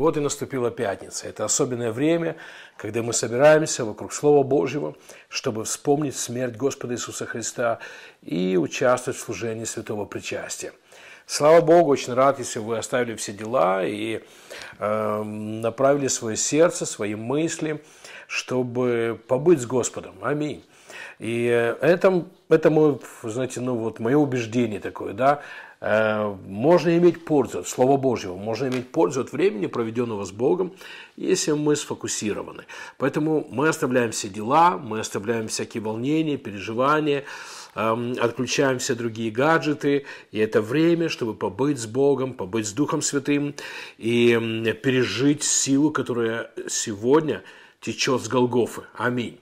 [0.00, 1.28] Вот и наступила пятница.
[1.28, 2.36] Это особенное время,
[2.78, 4.96] когда мы собираемся вокруг Слова Божьего,
[5.28, 7.80] чтобы вспомнить смерть Господа Иисуса Христа
[8.22, 10.72] и участвовать в служении святого причастия.
[11.26, 14.22] Слава Богу, очень рад, если вы оставили все дела и
[14.78, 17.84] э, направили свое сердце, свои мысли,
[18.26, 20.14] чтобы побыть с Господом.
[20.22, 20.64] Аминь.
[21.18, 27.60] И это, это мое, знаете, ну вот мое убеждение такое, да, Э, можно иметь пользу
[27.60, 30.72] от Слова Божьего, можно иметь пользу от времени, проведенного с Богом,
[31.16, 32.64] если мы сфокусированы.
[32.98, 37.24] Поэтому мы оставляем все дела, мы оставляем всякие волнения, переживания,
[37.76, 43.00] эм, отключаем все другие гаджеты, и это время, чтобы побыть с Богом, побыть с Духом
[43.00, 43.54] Святым
[43.96, 47.42] и пережить силу, которая сегодня
[47.80, 48.82] течет с Голгофы.
[48.94, 49.40] Аминь.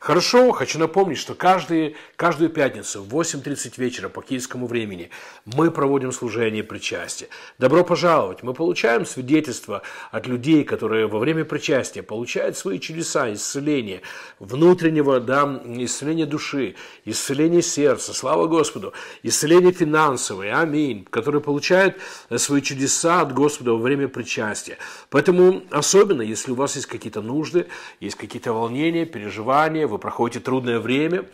[0.00, 5.10] Хорошо, хочу напомнить, что каждый, каждую пятницу в 8.30 вечера по киевскому времени
[5.44, 7.28] мы проводим служение причастия.
[7.58, 8.44] Добро пожаловать!
[8.44, 9.82] Мы получаем свидетельства
[10.12, 14.02] от людей, которые во время причастия получают свои чудеса, исцеления
[14.38, 18.92] внутреннего, да, исцеления души, исцеления сердца, слава Господу,
[19.24, 21.96] исцеление финансовое, аминь, которые получают
[22.36, 24.78] свои чудеса от Господа во время причастия.
[25.10, 27.66] Поэтому особенно, если у вас есть какие-то нужды,
[27.98, 31.24] есть какие-то волнения, переживания, вы проходите трудное время,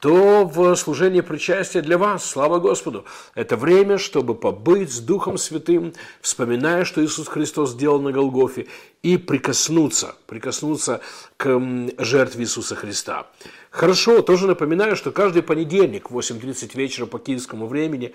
[0.00, 5.94] то в служении причастия для вас, слава Господу, это время, чтобы побыть с Духом Святым,
[6.20, 8.66] вспоминая, что Иисус Христос сделал на Голгофе,
[9.02, 11.00] и прикоснуться, прикоснуться
[11.36, 11.60] к
[11.98, 13.26] жертве Иисуса Христа.
[13.70, 18.14] Хорошо, тоже напоминаю, что каждый понедельник в 8.30 вечера по киевскому времени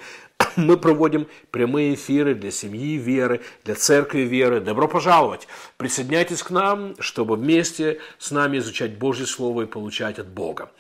[0.55, 4.59] мы проводим прямые эфиры для семьи веры, для церкви веры.
[4.59, 5.47] Добро пожаловать!
[5.77, 10.71] Присоединяйтесь к нам, чтобы вместе с нами изучать Божье Слово и получать от Бога.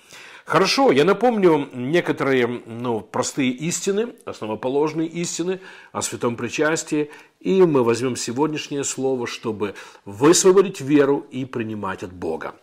[0.49, 5.59] Хорошо, я напомню некоторые ну, простые истины, основоположные истины
[5.91, 9.75] о святом причастии, и мы возьмем сегодняшнее слово, чтобы
[10.05, 12.55] высвободить веру и принимать от Бога.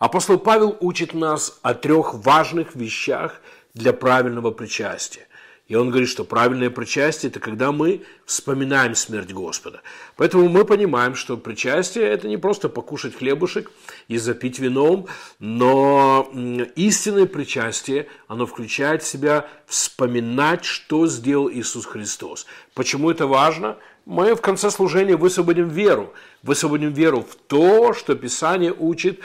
[0.00, 3.40] Апостол Павел учит нас о трех важных вещах
[3.74, 5.28] для правильного причастия.
[5.66, 9.80] И он говорит, что правильное причастие– это когда мы вспоминаем смерть Господа.
[10.16, 13.70] Поэтому мы понимаем, что причастие– это не просто покушать хлебушек
[14.06, 15.06] и запить вином,
[15.38, 16.30] но
[16.76, 22.44] истинное причастие, оно включает в себя вспоминать, что сделал Иисус Христос.
[22.74, 23.78] Почему это важно?
[24.04, 26.12] Мы в конце служения высвободим веру.
[26.42, 29.20] Высвободим веру в то, что Писание учит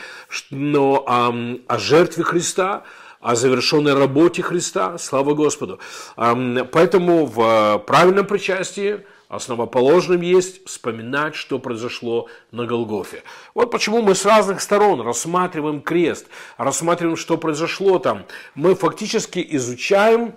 [0.52, 1.34] но, о,
[1.68, 2.86] о жертве Христа,
[3.20, 4.98] о завершенной работе Христа.
[4.98, 5.80] Слава Господу.
[6.16, 13.24] Поэтому в правильном причастии основоположным есть вспоминать, что произошло на Голгофе.
[13.54, 16.28] Вот почему мы с разных сторон рассматриваем крест,
[16.58, 18.26] рассматриваем, что произошло там.
[18.56, 20.36] Мы фактически изучаем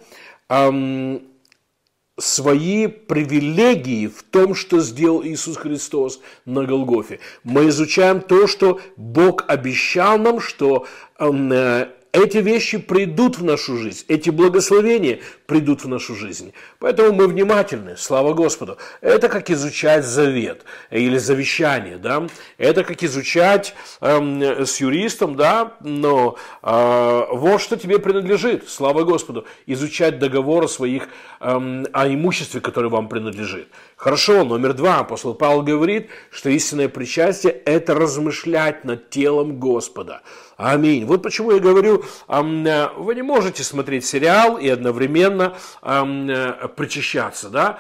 [2.19, 7.21] свои привилегии в том, что сделал Иисус Христос на Голгофе.
[7.43, 10.87] Мы изучаем то, что Бог обещал нам, что
[11.19, 16.53] э, эти вещи придут в нашу жизнь, эти благословения придут в нашу жизнь.
[16.79, 18.77] Поэтому мы внимательны, слава Господу.
[19.01, 22.27] Это как изучать завет или завещание, да?
[22.59, 25.75] Это как изучать эм, с юристом, да?
[25.81, 29.47] Но э, вот что тебе принадлежит, слава Господу.
[29.67, 31.09] Изучать договор о своих,
[31.41, 33.69] эм, о имуществе, которое вам принадлежит.
[33.97, 34.99] Хорошо, номер два.
[34.99, 40.23] Апостол Павел говорит, что истинное причастие– это размышлять над телом Господа.
[40.57, 41.05] Аминь.
[41.05, 47.49] Вот почему я говорю, вы не можете смотреть сериал и одновременно э, причащаться.
[47.49, 47.79] Да?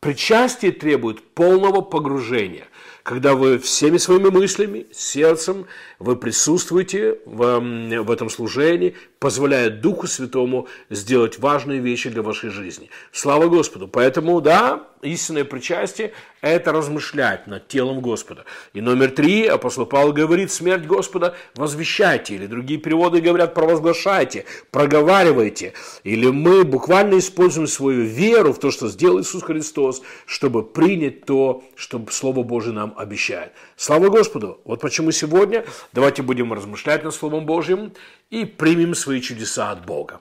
[0.00, 2.66] Причастие требует полного погружения
[3.04, 5.66] когда вы всеми своими мыслями, сердцем,
[5.98, 12.88] вы присутствуете в, в этом служении, позволяя Духу Святому сделать важные вещи для вашей жизни.
[13.12, 13.88] Слава Господу!
[13.88, 18.44] Поэтому, да, истинное причастие– это размышлять над телом Господа.
[18.72, 25.72] И номер три, апостол Павел говорит, смерть Господа возвещайте, или другие переводы говорят, провозглашайте, проговаривайте.
[26.02, 31.64] Или мы буквально используем свою веру в то, что сделал Иисус Христос, чтобы принять то,
[31.76, 33.52] что Слово Божие нам обещает.
[33.76, 34.60] Слава Господу!
[34.64, 37.92] Вот почему сегодня давайте будем размышлять над Словом Божьим
[38.30, 40.20] и примем свои чудеса от Бога.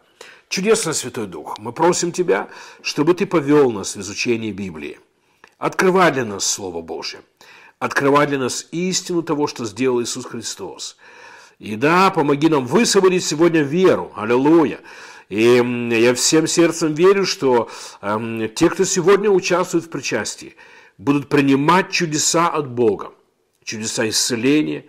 [0.53, 2.47] Чудесный Святой Дух, мы просим Тебя,
[2.83, 4.99] чтобы Ты повел нас в изучение Библии.
[5.57, 7.21] Открывай для нас Слово Божье.
[7.79, 10.95] Открывай для нас истину того, что сделал Иисус Христос.
[11.57, 14.13] И да, помоги нам высвободить сегодня веру.
[14.15, 14.81] Аллилуйя.
[15.27, 17.67] И я всем сердцем верю, что
[18.03, 20.55] э, те, кто сегодня участвует в причастии,
[20.99, 23.11] будут принимать чудеса от Бога.
[23.63, 24.85] Чудеса исцеления,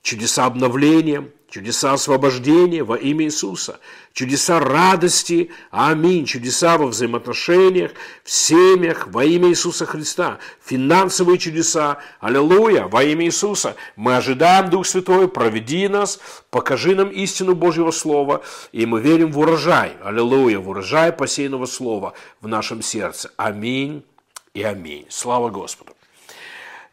[0.00, 3.80] чудеса обновления, чудеса освобождения во имя Иисуса,
[4.12, 7.92] чудеса радости, аминь, чудеса во взаимоотношениях,
[8.22, 13.76] в семьях во имя Иисуса Христа, финансовые чудеса, аллилуйя, во имя Иисуса.
[13.96, 18.42] Мы ожидаем, Дух Святой, проведи нас, покажи нам истину Божьего Слова,
[18.72, 23.30] и мы верим в урожай, аллилуйя, в урожай посеянного Слова в нашем сердце.
[23.36, 24.04] Аминь
[24.52, 25.06] и аминь.
[25.08, 25.92] Слава Господу.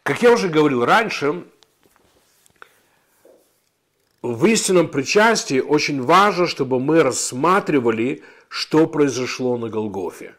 [0.04, 1.46] Как я уже говорил раньше,
[4.34, 10.36] в истинном причастии очень важно, чтобы мы рассматривали, что произошло на Голгофе,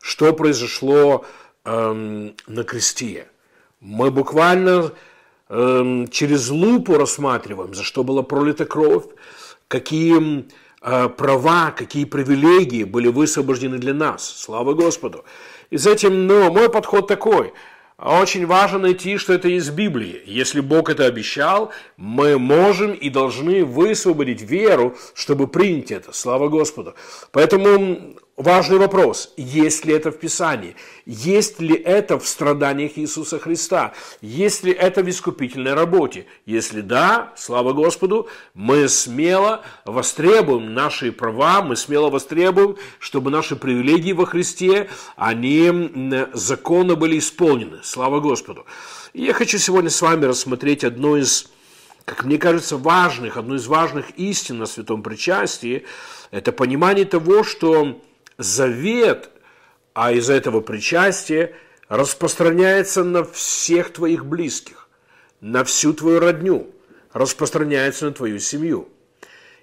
[0.00, 1.24] что произошло
[1.64, 3.28] эм, на кресте.
[3.80, 4.92] Мы буквально
[5.48, 9.04] эм, через лупу рассматриваем, за что была пролита кровь,
[9.68, 10.46] какие
[10.80, 14.26] э, права, какие привилегии были высвобождены для нас.
[14.26, 15.24] Слава Господу.
[15.68, 17.52] И этим, ну, мой подход такой–
[17.98, 20.22] очень важно найти, что это из Библии.
[20.26, 26.12] Если Бог это обещал, мы можем и должны высвободить веру, чтобы принять это.
[26.12, 26.94] Слава Господу.
[27.32, 33.94] Поэтому важный вопрос, есть ли это в Писании, есть ли это в страданиях Иисуса Христа,
[34.20, 36.26] есть ли это в искупительной работе.
[36.44, 44.12] Если да, слава Господу, мы смело востребуем наши права, мы смело востребуем, чтобы наши привилегии
[44.12, 47.80] во Христе, они законно были исполнены.
[47.82, 48.66] Слава Господу.
[49.12, 51.50] И я хочу сегодня с вами рассмотреть одно из
[52.04, 55.84] как мне кажется, важных, одну из важных истин на святом причастии,
[56.30, 58.00] это понимание того, что
[58.38, 59.30] завет,
[59.94, 61.54] а из этого причастие
[61.88, 64.88] распространяется на всех твоих близких,
[65.40, 66.70] на всю твою родню,
[67.12, 68.88] распространяется на твою семью.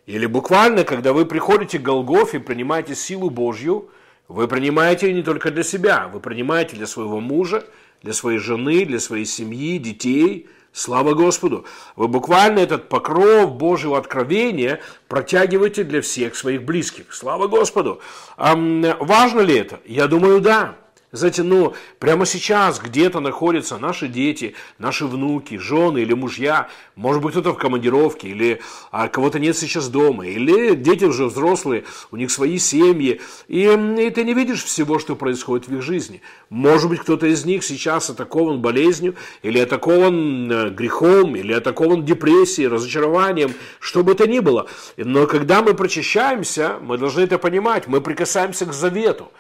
[0.06, 3.90] Или буквально, когда вы приходите к Голгофе, принимаете силу Божью,
[4.28, 7.66] вы принимаете ее не только для себя, вы принимаете для своего мужа,
[8.02, 11.66] для своей жены, для своей семьи, детей– Слава Господу!
[11.96, 17.14] Вы буквально этот покров Божьего откровения протягиваете для всех своих близких.
[17.14, 18.02] Слава Господу!
[18.38, 19.80] А важно ли это?
[19.86, 20.76] Я думаю, да.
[21.14, 27.34] Знаете, ну, прямо сейчас где-то находятся наши дети, наши внуки, жены или мужья, может быть,
[27.34, 28.62] кто-то в командировке, или
[28.92, 34.10] а, кого-то нет сейчас дома, или дети уже взрослые, у них свои семьи, и, и
[34.10, 36.24] ты не видишь всего, что происходит в их жизни.
[36.50, 39.14] Может быть, кто-то из них сейчас атакован болезнью,
[39.44, 44.68] или атакован э, грехом, или атакован депрессией, разочарованием, что бы то ни было.
[44.98, 49.32] Но когда мы прочищаемся, мы должны это понимать, мы прикасаемся к завету.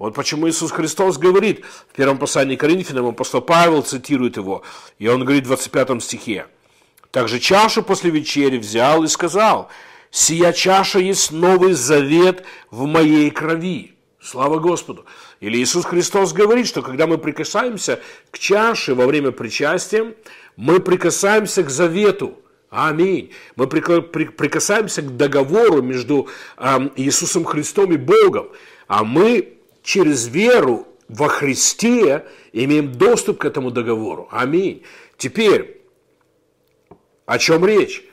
[0.00, 1.62] Вот почему Иисус Христос говорит
[1.92, 4.62] в первом послании Коринфянам, апостол Павел цитирует его,
[4.98, 6.46] и он говорит в 25 стихе,
[7.10, 9.68] «Также чашу после вечери взял и сказал,
[10.10, 13.94] «Сия чаша есть новый завет в моей крови».
[14.22, 15.04] Слава Господу!
[15.40, 18.00] Или Иисус Христос говорит, что когда мы прикасаемся
[18.30, 20.14] к чаше во время причастия,
[20.56, 22.38] мы прикасаемся к завету.
[22.70, 23.32] Аминь.
[23.54, 26.28] Мы прикасаемся к договору между
[26.96, 28.48] Иисусом Христом и Богом.
[28.86, 29.59] А мы
[29.90, 34.28] через веру во Христе имеем доступ к этому договору.
[34.30, 34.84] Аминь.
[35.16, 35.82] Теперь,
[37.26, 38.04] о чем речь?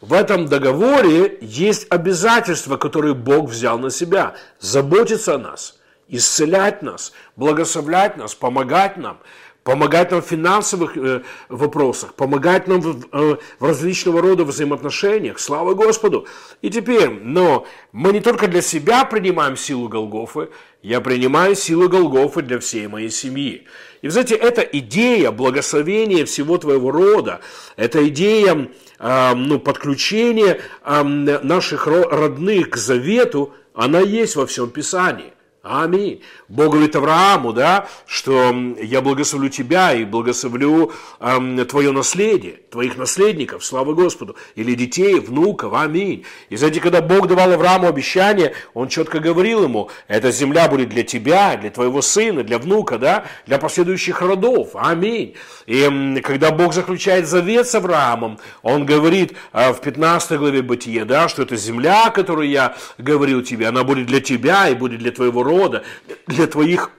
[0.00, 4.36] В этом договоре есть обязательства, которые Бог взял на себя.
[4.60, 9.18] Заботиться о нас, исцелять нас, благословлять нас, помогать нам–
[9.66, 15.40] помогать нам в финансовых э, вопросах, помогать нам в, э, в различного рода взаимоотношениях.
[15.40, 16.28] Слава Господу!
[16.62, 20.50] И теперь, но мы не только для себя принимаем силу Голгофы,
[20.82, 23.64] я принимаю силу Голгофы для всей моей семьи.
[24.02, 27.40] И, знаете, эта идея благословения всего твоего рода,
[27.74, 28.68] эта идея
[29.00, 35.32] э, ну, подключения э, наших родных к завету, она есть во всем Писании.
[35.68, 36.22] Аминь.
[36.48, 43.64] Бог говорит Аврааму, да, что я благословлю тебя и благословлю эм, твое наследие, твоих наследников,
[43.64, 46.24] слава Господу, или детей, внуков, аминь.
[46.50, 51.02] И знаете, когда Бог давал Аврааму обещание, он четко говорил ему, эта земля будет для
[51.02, 55.34] тебя, для твоего сына, для внука, да, для последующих родов, аминь.
[55.66, 61.28] И когда Бог заключает завет с Авраамом, он говорит э, в 15 главе Бытия, да,
[61.28, 65.42] что эта земля, которую я говорил тебе, она будет для тебя и будет для твоего
[65.42, 65.84] рода, рода,
[66.26, 66.90] для твоих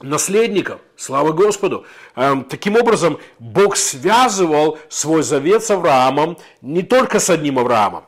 [0.00, 0.80] наследников.
[0.96, 1.84] Слава Господу!
[2.16, 8.04] Эм, таким образом, Бог связывал свой завет с Авраамом не только с одним Авраамом,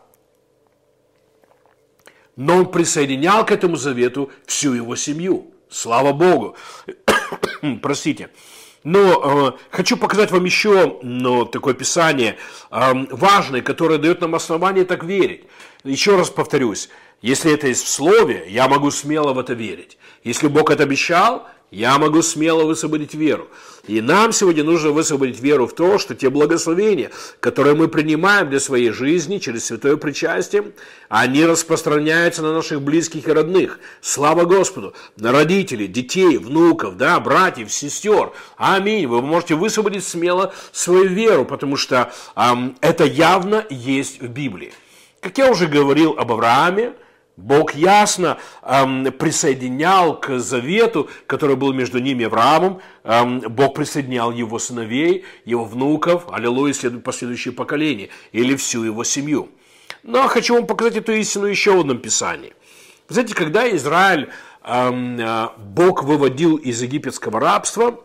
[2.36, 5.52] но он присоединял к этому завету всю его семью.
[5.70, 6.56] Слава Богу!
[7.82, 8.30] Простите.
[8.84, 12.36] Но э, хочу показать вам еще ну, такое писание
[12.70, 15.44] э, важное, которое дает нам основание так верить.
[15.84, 16.88] Еще раз повторюсь,
[17.20, 19.98] если это есть в Слове, я могу смело в это верить.
[20.24, 23.48] Если Бог это обещал, я могу смело высвободить веру.
[23.88, 27.10] И нам сегодня нужно высвободить веру в то, что те благословения,
[27.40, 30.72] которые мы принимаем для своей жизни через святое причастие,
[31.08, 33.80] они распространяются на наших близких и родных.
[34.02, 34.94] Слава Господу!
[35.16, 38.32] На родителей, детей, внуков, да, братьев, сестер.
[38.58, 39.06] Аминь.
[39.06, 44.72] Вы можете высвободить смело свою веру, потому что эм, это явно есть в Библии.
[45.22, 46.92] Как я уже говорил об Аврааме,
[47.42, 54.30] Бог ясно эм, присоединял к завету, который был между ними и Авраамом, эм, Бог присоединял
[54.30, 56.72] его сыновей, его внуков, аллилуйя,
[57.04, 59.48] последующие поколения, или всю его семью.
[60.04, 62.54] Но хочу вам показать эту истину еще в одном Писании.
[63.08, 64.30] Знаете, когда Израиль,
[64.62, 68.04] эм, э, Бог выводил из египетского рабства,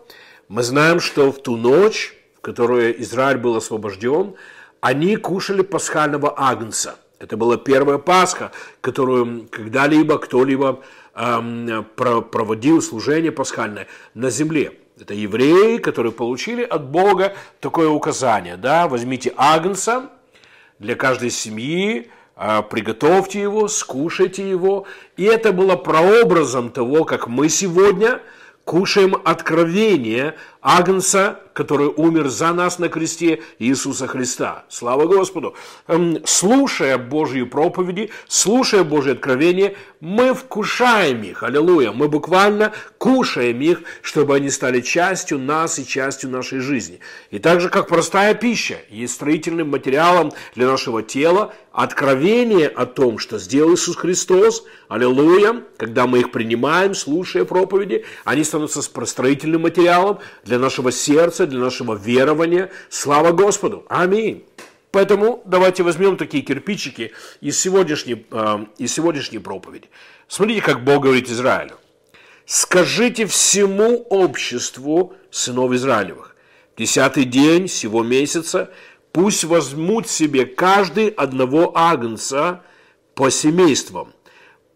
[0.50, 4.34] мы знаем, что в ту ночь, в которую Израиль был освобожден,
[4.82, 10.82] они кушали пасхального агнца– это была первая Пасха, которую когда-либо кто-либо
[11.16, 14.74] эм, проводил служение пасхальное на земле.
[15.00, 18.58] Это евреи, которые получили от Бога такое указание.
[18.58, 18.88] Да?
[18.88, 20.10] Возьмите агнца
[20.80, 24.86] для каждой семьи, э, приготовьте его, скушайте его.
[25.16, 28.22] И это было прообразом того, как мы сегодня
[28.64, 34.66] кушаем откровение Агнца, который умер за нас на кресте Иисуса Христа.
[34.70, 35.56] Слава Господу!
[35.88, 43.82] Эм, слушая Божьи проповеди, слушая Божьи откровения, мы вкушаем их, аллилуйя, мы буквально кушаем их,
[44.04, 47.00] чтобы они стали частью нас и частью нашей жизни.
[47.32, 53.18] И так же, как простая пища есть строительным материалом для нашего тела, откровение о том,
[53.18, 60.20] что сделал Иисус Христос, аллилуйя, когда мы их принимаем, слушая проповеди, они становятся строительным материалом
[60.44, 62.72] для для нашего сердца, для нашего верования.
[62.90, 63.86] Слава Господу!
[63.90, 64.44] Аминь!
[64.92, 67.12] Поэтому давайте возьмем такие кирпичики
[67.42, 69.90] из сегодняшней, э, из сегодняшней проповеди.
[70.28, 71.78] Смотрите, как Бог говорит Израилю.
[72.46, 76.36] «Скажите всему обществу сынов Израилевых,
[76.78, 78.72] десятый день сего месяца
[79.12, 82.64] пусть возьмут себе каждый одного агнца
[83.14, 84.14] по семействам,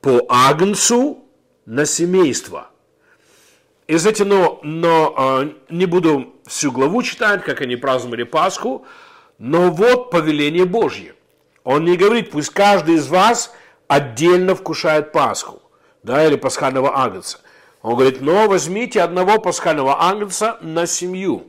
[0.01, 1.23] по агнцу
[1.65, 2.70] на семейство,
[3.91, 8.85] и знаете, но, но а, не буду всю главу читать, как они праздновали Пасху,
[9.37, 11.13] но вот повеление Божье.
[11.65, 13.53] Он не говорит, пусть каждый из вас
[13.89, 15.61] отдельно вкушает Пасху,
[16.03, 17.39] да, или пасхального агнца.
[17.81, 21.47] Он говорит, но возьмите одного пасхального агнца на семью.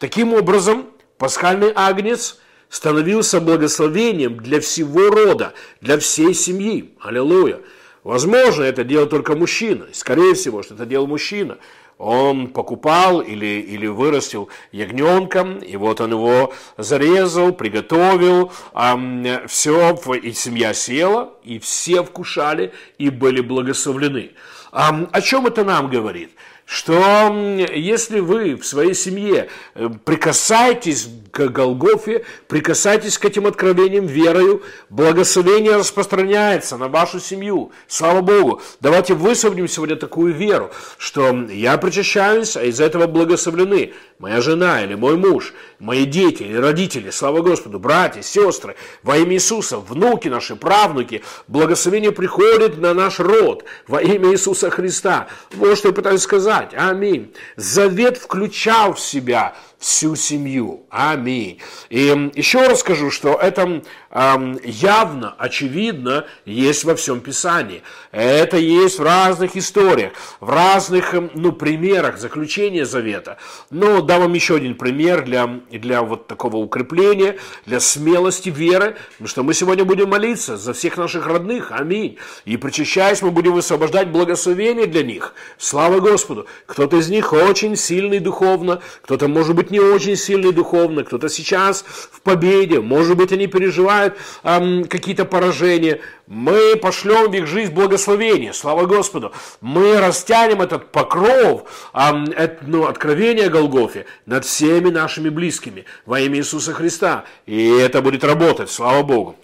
[0.00, 6.92] Таким образом, пасхальный агнец становился благословением для всего рода, для всей семьи.
[7.00, 7.60] Аллилуйя.
[8.04, 9.86] Возможно, это делал только мужчина.
[9.92, 11.58] Скорее всего, что это делал мужчина.
[11.98, 20.32] Он покупал или, или вырастил ягненка, и вот он его зарезал, приготовил, э, все, и
[20.32, 24.30] семья села, и все вкушали, и были благословлены.
[24.72, 26.30] Э, о чем это нам говорит?
[26.68, 27.34] Что
[27.74, 35.76] если вы в своей семье э, прикасаетесь к Голгофе, прикасайтесь к этим откровениям верою, благословение
[35.76, 37.72] распространяется на вашу семью.
[37.86, 38.60] Слава Богу.
[38.80, 44.94] Давайте высвободим сегодня такую веру, что я причащаюсь, а из этого благословлены моя жена или
[44.94, 50.54] мой муж, мои дети или родители, слава Господу, братья, сестры, во имя Иисуса, внуки наши,
[50.54, 55.28] правнуки, благословение приходит на наш род во имя Иисуса Христа.
[55.52, 56.74] Вот что я пытаюсь сказать сказать.
[56.76, 57.34] Аминь.
[57.56, 60.82] Завет включал в себя всю семью.
[60.90, 61.60] Аминь.
[61.88, 67.82] И еще раз скажу, что это явно, очевидно есть во всем Писании.
[68.10, 73.36] Это есть в разных историях, в разных ну, примерах заключения завета.
[73.70, 79.28] Но дам вам еще один пример для, для вот такого укрепления, для смелости веры, потому
[79.28, 81.70] что мы сегодня будем молиться за всех наших родных.
[81.70, 82.16] Аминь.
[82.46, 85.34] И причащаясь, мы будем высвобождать благословение для них.
[85.58, 86.46] Слава Господу.
[86.66, 91.84] Кто-то из них очень сильный духовно, кто-то может быть не очень сильный духовно, кто-то сейчас
[91.86, 96.00] в победе, может быть они переживают эм, какие-то поражения.
[96.26, 99.32] Мы пошлем в их жизнь благословение, слава Господу.
[99.60, 106.38] Мы растянем этот покров, эм, это, ну, откровение Голгофе над всеми нашими близкими во имя
[106.38, 107.24] Иисуса Христа.
[107.46, 109.36] И это будет работать, слава Богу.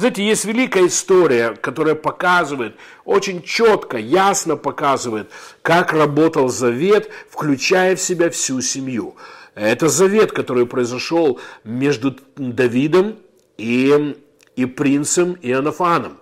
[0.00, 8.00] Знаете, есть великая история, которая показывает, очень четко, ясно показывает, как работал завет, включая в
[8.00, 9.16] себя всю семью.
[9.54, 13.18] Это завет, который произошел между Давидом
[13.58, 14.16] и,
[14.56, 16.18] и принцем Иоаннафаном.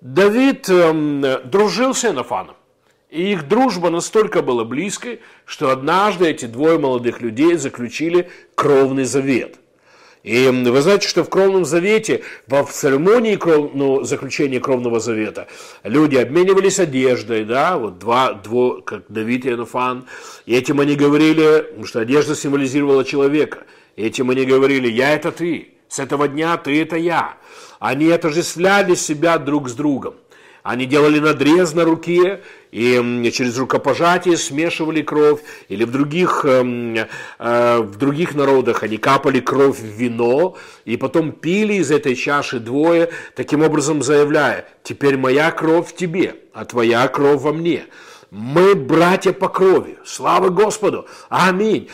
[0.00, 2.56] Давид э, дружил с Иоаннафаном.
[3.08, 9.58] И их дружба настолько была близкой, что однажды эти двое молодых людей заключили кровный завет–
[10.26, 15.46] И вы знаете, что в Кровном Завете, в церемонии кров, ну, заключения Кровного Завета,
[15.84, 20.04] люди обменивались одеждой, да, вот два, дво, как Давид и Иоаннафан,
[20.44, 23.58] и этим они говорили, что одежда символизировала человека,
[23.94, 27.36] и этим они говорили, я это ты, с этого дня ты это я.
[27.78, 30.16] Они отождествляли себя друг с другом.
[30.66, 32.40] Они делали надрез на руке
[32.72, 35.38] и через рукопожатие смешивали кровь.
[35.68, 36.96] Или в других, эм,
[37.38, 42.58] э, в других народах они капали кровь в вино и потом пили из этой чаши
[42.58, 47.84] двое, таким образом заявляя, теперь моя кровь в тебе, а твоя кровь во мне.
[48.30, 49.98] Мы братья по крови.
[50.04, 51.06] Слава Господу.
[51.28, 51.88] Аминь.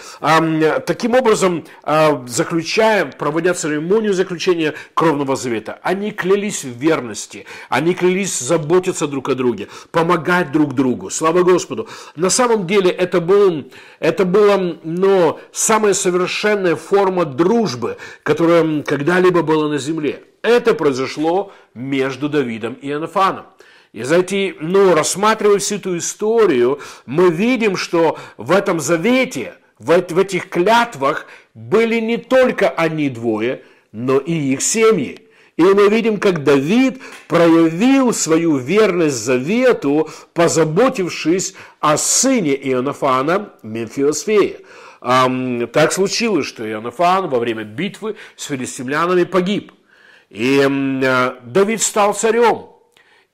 [0.87, 8.39] Таким образом, а, заключая, проводя церемонию заключения кровного завета, они клялись в верности, они клялись
[8.39, 11.11] заботиться друг о друге, помогать друг другу.
[11.11, 11.87] Слава Господу.
[12.17, 13.71] На самом деле это, был,
[14.01, 20.25] это была но самая совершенная форма дружбы, которая когда-либо была на земле.
[20.43, 23.47] Это произошло между Давидом и Анафаном.
[23.93, 30.19] И знаете, ну, рассматривая всю эту историю, мы видим, что в этом завете, в, в
[30.19, 35.29] этих клятвах были не только они двое, но и их семьи.
[35.59, 44.61] И мы видим, как Давид проявил свою верность завету, позаботившись о сыне Ионафана Мемфиосфея.
[45.01, 49.73] Так случилось, что Ионафан во время битвы с филистимлянами погиб.
[50.31, 50.67] И
[51.45, 52.72] Давид стал царем.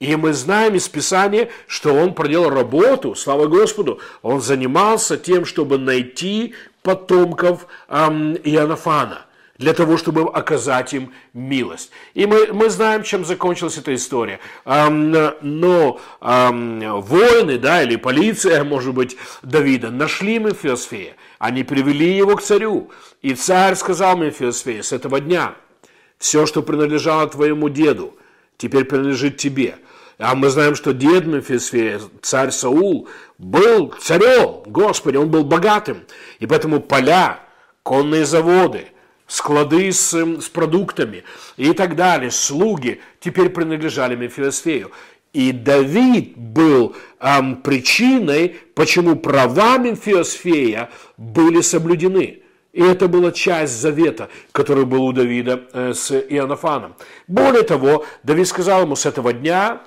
[0.00, 5.76] И мы знаем из Писания, что он проделал работу, слава Господу, он занимался тем, чтобы
[5.78, 9.26] найти потомков эм, Иоаннафана
[9.58, 11.90] для того, чтобы оказать им милость.
[12.14, 14.38] И мы, мы знаем, чем закончилась эта история.
[14.64, 21.16] Но воины, да, или полиция, может быть, Давида, нашли Мефиосфея.
[21.40, 22.92] Они привели его к царю.
[23.20, 25.54] И царь сказал Мефиосфею с этого дня,
[26.18, 28.16] все, что принадлежало твоему деду,
[28.56, 29.78] теперь принадлежит тебе.
[30.18, 33.08] А мы знаем, что дед Мефисфея, царь Саул,
[33.38, 36.04] был царем, Господи, он был богатым.
[36.40, 37.38] И поэтому поля,
[37.84, 38.87] конные заводы,
[39.28, 41.22] склады с, с продуктами
[41.56, 44.90] и так далее, слуги теперь принадлежали Мефисфею.
[45.32, 52.42] И Давид был эм, причиной, почему права Мемфиосфея были соблюдены.
[52.72, 56.96] И это была часть завета, который был у Давида э, с Иоаннафаном.
[57.28, 59.81] Более того, Давид сказал ему, с этого дня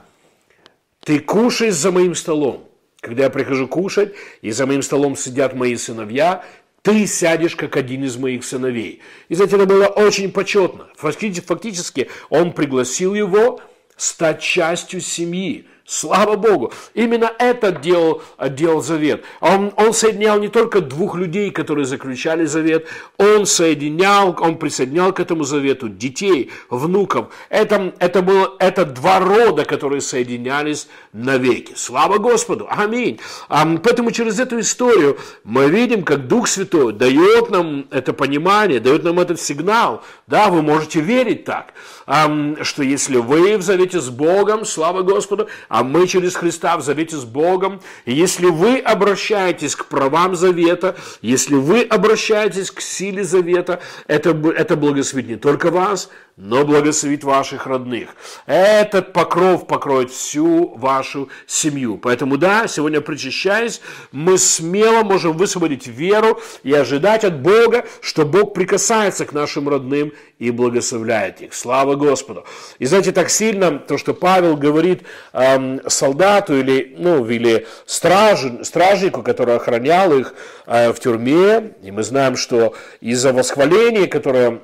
[1.03, 2.67] ты кушаешь за моим столом.
[2.99, 6.43] Когда я прихожу кушать, и за моим столом сидят мои сыновья,
[6.83, 9.01] ты сядешь как один из моих сыновей.
[9.27, 10.89] И знаете, это было очень почетно.
[10.95, 13.59] Фактически он пригласил его
[13.97, 15.67] стать частью семьи.
[15.91, 16.71] Слава Богу!
[16.93, 19.25] Именно это делал, делал завет.
[19.41, 25.19] Он, он соединял не только двух людей, которые заключали завет, он соединял, он присоединял к
[25.19, 27.33] этому завету детей, внуков.
[27.49, 31.73] Это, это, было, это два рода, которые соединялись навеки.
[31.75, 32.67] Слава Господу!
[32.69, 33.19] Аминь!
[33.49, 39.19] Поэтому через эту историю мы видим, как Дух Святой дает нам это понимание, дает нам
[39.19, 40.03] этот сигнал.
[40.25, 41.73] Да, вы можете верить так,
[42.05, 46.83] что если вы в завете с Богом, слава Господу, а а мы через Христа в
[46.83, 47.81] завете с Богом.
[48.05, 54.75] И если вы обращаетесь к правам завета, если вы обращаетесь к силе завета, это, это
[54.75, 58.15] благословит не только вас, но благословит ваших родных.
[58.45, 61.97] Этот покров покроет всю вашу семью.
[61.97, 68.53] Поэтому да, сегодня причащаясь, мы смело можем высвободить веру и ожидать от Бога, что Бог
[68.53, 71.53] прикасается к нашим родным и благословляет их.
[71.53, 72.45] Слава Господу.
[72.79, 79.21] И знаете, так сильно то, что Павел говорит эм, солдату или, ну, или стражу, стражнику,
[79.21, 80.33] который охранял их
[80.65, 84.61] э, в тюрьме, и мы знаем, что из-за восхваления, которое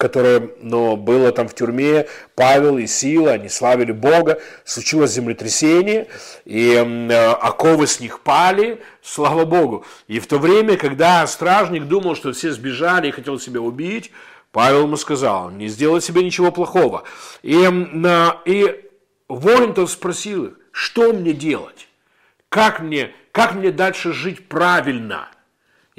[0.00, 6.08] которое но было там в тюрьме, Павел и Сила, они славили Бога, случилось землетрясение,
[6.46, 9.84] и э, оковы с них пали, слава Богу.
[10.08, 14.10] И в то время, когда стражник думал, что все сбежали и хотел себя убить,
[14.52, 17.04] Павел ему сказал, не сделай себе ничего плохого.
[17.42, 17.54] И,
[18.46, 18.90] и
[19.28, 21.88] воин тот спросил их, что мне делать?
[22.48, 25.28] Как мне, как мне дальше жить правильно?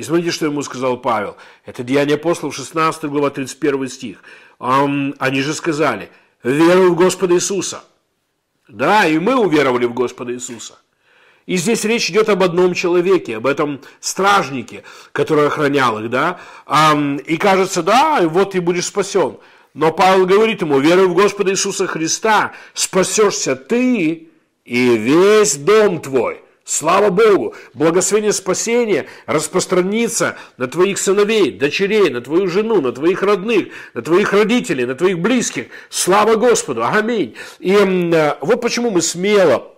[0.02, 1.38] И смотрите, что ему сказал Павел.
[1.64, 4.24] Это Деяние апостолов, 16 глава, 31 стих.
[4.58, 6.10] Они же сказали,
[6.42, 7.84] веруй в Господа Иисуса.
[8.68, 10.80] Да, и мы уверовали в Господа Иисуса.
[11.46, 16.40] И здесь речь идет об одном человеке, об этом стражнике, который охранял их, да.
[17.28, 19.38] И кажется, да, вот ты будешь спасен.
[19.76, 24.30] Но Павел говорит ему, веруй в Господа Иисуса Христа, спасешься ты
[24.66, 26.44] и весь дом твой.
[26.72, 27.54] Слава Богу!
[27.74, 34.32] Благословение спасения распространится на твоих сыновей, дочерей, на твою жену, на твоих родных, на твоих
[34.32, 35.66] родителей, на твоих близких.
[35.90, 36.86] Слава Господу!
[36.86, 37.36] Аминь!
[37.60, 39.74] И э, вот почему мы смело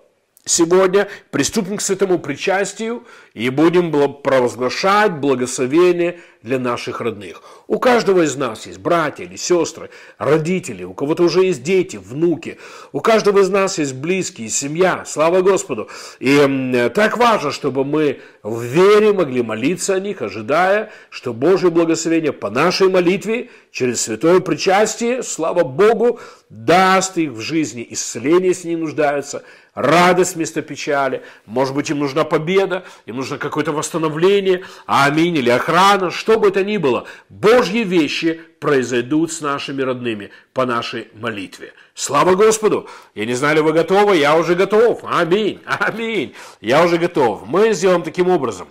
[0.45, 3.03] сегодня приступим к святому причастию
[3.33, 7.41] и будем провозглашать благословение для наших родных.
[7.67, 12.57] У каждого из нас есть братья или сестры, родители, у кого-то уже есть дети, внуки.
[12.91, 15.05] У каждого из нас есть близкие, семья.
[15.05, 15.89] Слава Господу.
[16.19, 22.33] И так важно, чтобы мы в вере могли молиться о них, ожидая, что Божье благословение
[22.33, 28.75] по нашей молитве через святое причастие, слава Богу, даст их в жизни исцеление, если не
[28.75, 29.43] нуждаются,
[29.75, 31.23] радость вместо печали.
[31.45, 36.63] Может быть, им нужна победа, им нужно какое-то восстановление, аминь, или охрана, что бы это
[36.63, 37.05] ни было.
[37.29, 41.73] Божьи вещи произойдут с нашими родными по нашей молитве.
[41.93, 42.87] Слава Господу!
[43.15, 45.01] Я не знаю, ли вы готовы, я уже готов.
[45.03, 47.45] Аминь, аминь, я уже готов.
[47.45, 48.69] Мы сделаем таким образом.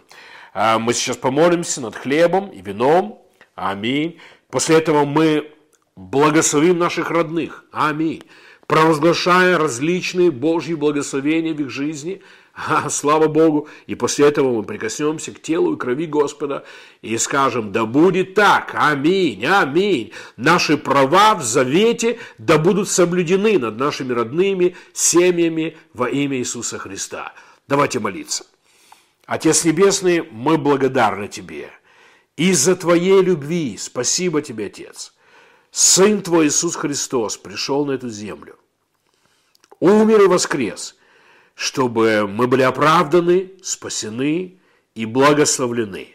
[0.55, 3.23] А, мы сейчас помолимся над хлебом и вином.
[3.55, 4.21] Аминь.
[4.51, 5.51] После этого мы
[5.97, 7.65] благословим наших родных.
[7.73, 8.23] Аминь
[8.73, 12.23] провозглашая различные Божьи благословения в их жизни.
[12.55, 13.69] А, слава Богу!
[13.87, 16.65] И после этого мы прикоснемся к телу и крови Господа
[17.03, 20.13] и скажем, да будет так, аминь, аминь.
[20.39, 27.35] Наши права в завете да будут соблюдены над нашими родными семьями во имя Иисуса Христа.
[27.69, 28.47] Давайте молиться.
[29.27, 31.69] Отец Небесный, мы благодарны Тебе.
[32.39, 35.13] Из-за Твоей любви, спасибо Тебе, Отец.
[35.71, 38.57] Сын Твой Иисус Христос пришел на эту землю
[39.83, 40.95] умер и воскрес,
[41.57, 44.59] чтобы мы были оправданы, спасены
[44.95, 46.15] и благословлены.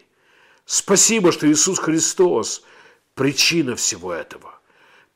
[0.64, 2.62] Спасибо, что Иисус Христос–
[3.14, 4.58] причина всего этого,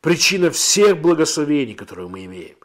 [0.01, 2.57] причина всех благословений, которые мы имеем.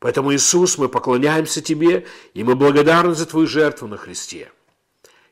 [0.00, 4.50] Поэтому, Иисус, мы поклоняемся Тебе, и мы благодарны за Твою жертву на Христе.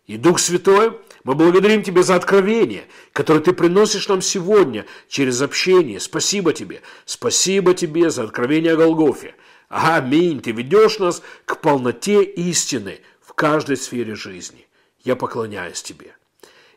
[0.06, 5.98] И Дух Святой, мы благодарим Тебя за откровение, которое Ты приносишь нам сегодня через общение.
[5.98, 6.82] Спасибо Тебе.
[7.04, 9.34] Спасибо Тебе за откровение о Голгофе.
[9.76, 10.40] Аминь.
[10.40, 14.68] Ты ведешь нас к полноте истины в каждой сфере жизни.
[15.02, 16.14] Я поклоняюсь Тебе.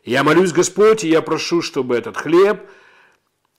[0.04, 2.68] Я молюсь, Господь, и я прошу, чтобы этот хлеб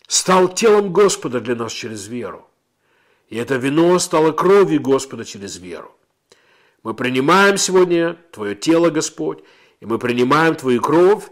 [0.09, 2.49] стал телом Господа для нас через веру.
[3.29, 5.95] И это вино стало кровью Господа через веру.
[6.83, 9.41] Мы принимаем сегодня Твое тело, Господь,
[9.79, 11.29] и мы принимаем Твою кровь,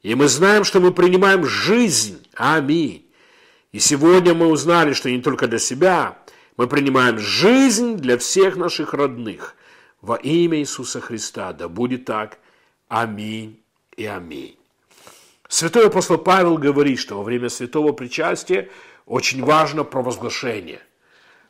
[0.00, 2.26] и мы знаем, что мы принимаем жизнь.
[2.32, 3.06] Аминь.
[3.72, 6.19] И сегодня мы узнали, что не только для себя,
[6.60, 9.56] мы принимаем жизнь для всех наших родных.
[10.02, 11.54] Во имя Иисуса Христа.
[11.54, 12.36] Да будет так.
[12.86, 13.62] Аминь
[13.96, 14.58] и аминь.
[15.48, 18.68] Святой апостол Павел говорит, что во время святого причастия
[19.06, 20.80] очень важно провозглашение.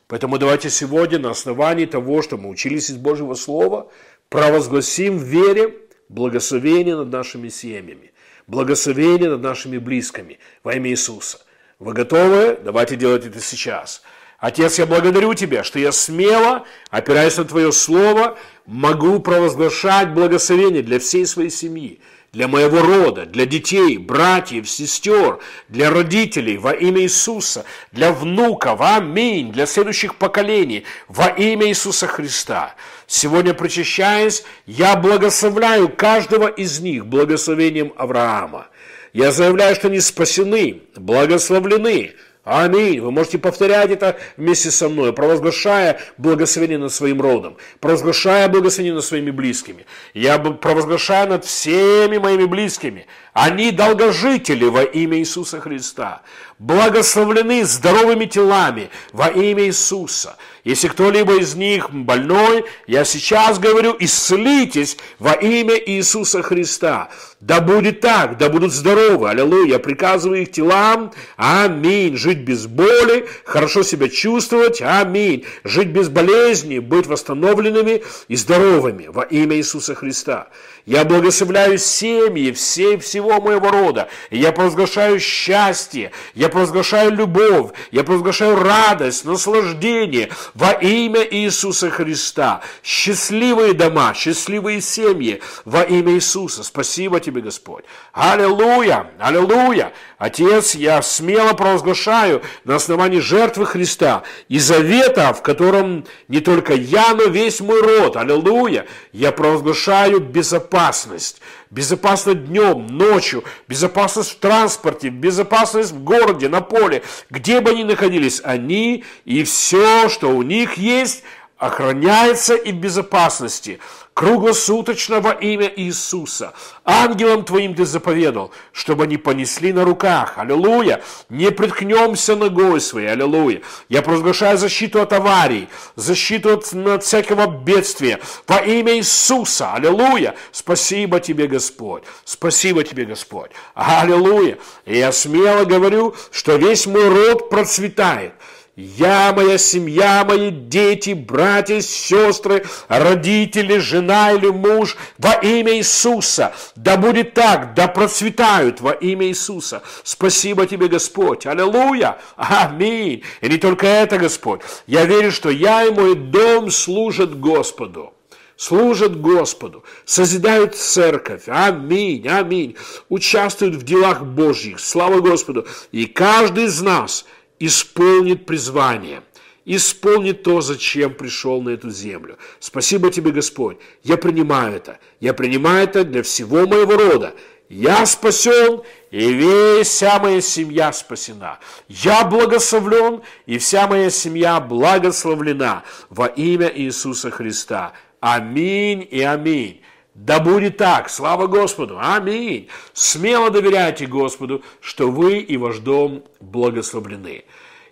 [0.07, 3.91] Поэтому давайте сегодня на основании того, что мы учились из Божьего Слова,
[4.29, 8.13] провозгласим в вере благословение над нашими семьями,
[8.47, 11.39] благословение над нашими близкими во имя Иисуса.
[11.79, 12.57] Вы готовы?
[12.63, 14.03] Давайте делать это сейчас.
[14.41, 20.99] Отец, я благодарю Тебя, что я смело, опираясь на Твое Слово, могу провозглашать благословение для
[20.99, 21.99] всей своей семьи,
[22.33, 25.37] для моего рода, для детей, братьев, сестер,
[25.69, 32.73] для родителей во имя Иисуса, для внуков, аминь, для следующих поколений во имя Иисуса Христа.
[33.05, 38.69] Сегодня, причащаясь, я благословляю каждого из них благословением Авраама.
[39.13, 42.99] Я заявляю, что они спасены, благословлены, Аминь.
[42.99, 49.03] Вы можете повторять это вместе со мной, провозглашая благословение над своим родом, провозглашая благословение над
[49.05, 49.85] своими близкими.
[50.15, 53.05] Я провозглашаю над всеми моими близкими.
[53.33, 56.23] Они долгожители во имя Иисуса Христа.
[56.61, 60.37] Благословлены здоровыми телами во имя Иисуса.
[60.63, 67.09] Если кто-либо из них больной, я сейчас говорю, исцелитесь во имя Иисуса Христа.
[67.39, 69.27] Да будет так, да будут здоровы.
[69.27, 69.71] Аллилуйя.
[69.71, 71.11] Я приказываю их телам.
[71.35, 72.15] Аминь.
[72.15, 74.83] Жить без боли, хорошо себя чувствовать.
[74.83, 75.45] Аминь.
[75.63, 80.49] Жить без болезни, быть восстановленными и здоровыми во имя Иисуса Христа.
[80.85, 84.09] Я благословляю семьи всей, всего моего рода.
[84.29, 92.61] Я провозглашаю счастье, я провозглашаю любовь, я провозглашаю радость, наслаждение во имя Иисуса Христа.
[92.83, 96.63] Счастливые дома, счастливые семьи во имя Иисуса.
[96.63, 97.85] Спасибо тебе, Господь.
[98.13, 99.93] Аллилуйя, аллилуйя.
[100.19, 107.15] Отец, я смело провозглашаю на основании жертвы Христа и завета, в котором не только я,
[107.15, 108.17] но весь мой род.
[108.17, 108.85] Аллилуйя.
[109.11, 117.61] Я провозглашаю безопасность Безопасность днем, ночью, безопасность в транспорте, безопасность в городе, на поле, где
[117.61, 121.23] бы они находились, они и все, что у них есть,
[121.57, 123.79] охраняется и в безопасности,
[124.13, 126.53] круглосуточно во имя Иисуса.
[126.83, 130.37] Ангелам Твоим Ты заповедал, чтобы они понесли на руках.
[130.37, 131.01] Аллилуйя.
[131.29, 133.09] Не приткнемся ногой своей.
[133.09, 133.61] Аллилуйя.
[133.89, 139.73] Я провозглашаю защиту от аварий, защиту от, всякого бедствия во имя Иисуса.
[139.73, 140.35] Аллилуйя.
[140.51, 142.03] Спасибо Тебе, Господь.
[142.25, 143.51] Спасибо Тебе, Господь.
[143.73, 144.57] Аллилуйя.
[144.85, 148.33] И я смело говорю, что весь мой род процветает.
[148.77, 156.53] Я, моя семья, мои дети, братья, сестры, родители, жена или муж во имя Иисуса.
[156.77, 159.83] Да будет так, да процветают во имя Иисуса.
[160.03, 161.45] Спасибо тебе, Господь.
[161.45, 162.17] Аллилуйя.
[162.37, 163.23] Аминь.
[163.41, 164.61] И не только это, Господь.
[164.87, 168.13] Я верю, что я и мой дом служат Господу
[168.57, 171.45] служат Господу, созидают церковь.
[171.47, 172.75] Аминь, аминь.
[173.09, 174.79] Участвуют в делах Божьих.
[174.79, 175.65] Слава Господу.
[175.91, 177.25] И каждый из нас–
[177.61, 179.21] исполнит призвание,
[179.65, 182.37] исполнит то, зачем пришел на эту землю.
[182.59, 183.77] Спасибо тебе, Господь.
[184.03, 184.99] Я принимаю это.
[185.19, 187.35] Я принимаю это для всего моего рода.
[187.69, 191.59] Я спасен, и вся моя семья спасена.
[191.87, 197.93] Я благословлен, и вся моя семья благословлена во имя Иисуса Христа.
[198.19, 199.80] Аминь и аминь.
[200.13, 202.69] Да будет так, слава Господу, аминь.
[202.93, 207.45] Смело доверяйте Господу, что вы и ваш дом благословлены.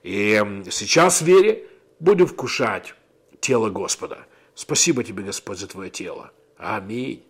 [0.04, 1.66] И сейчас в вере
[2.00, 2.94] будем вкушать
[3.40, 4.26] тело Господа.
[4.54, 6.32] Спасибо тебе, Господь, за твое тело.
[6.58, 7.24] Аминь.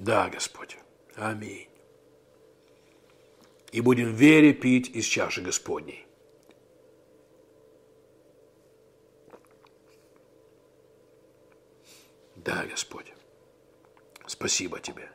[0.00, 0.76] Да, Господь.
[1.14, 1.65] Аминь
[3.76, 6.06] и будем в вере пить из чаши Господней.
[12.36, 13.12] Да, Господь,
[14.26, 15.10] спасибо Тебе.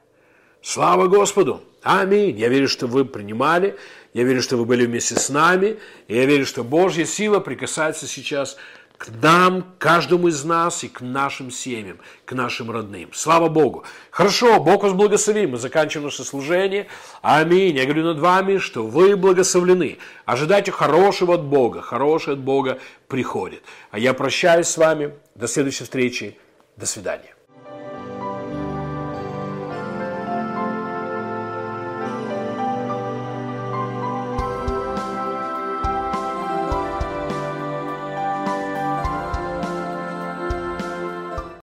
[0.62, 1.64] Слава Господу!
[1.82, 2.38] Аминь!
[2.38, 3.80] Я верю, что вы принимали,
[4.14, 8.06] я верю, что вы были вместе с нами, и я верю, что Божья сила прикасается
[8.06, 8.58] сейчас
[9.02, 13.10] к нам, каждому из нас и к нашим семьям, к нашим родным.
[13.14, 13.84] Слава Богу.
[14.12, 15.48] Хорошо, Бог вас благослови.
[15.48, 16.86] Мы заканчиваем наше служение.
[17.24, 17.76] Аминь.
[17.76, 19.98] Я говорю над вами, что вы благословлены.
[20.26, 21.82] Ожидайте хорошего от Бога.
[21.82, 23.64] Хорошее от Бога приходит.
[23.90, 25.16] А я прощаюсь с вами.
[25.34, 26.38] До следующей встречи.
[26.78, 27.34] До свидания.